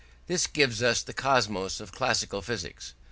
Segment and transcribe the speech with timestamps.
[0.25, 2.95] This gives us the cosmos of classical physics.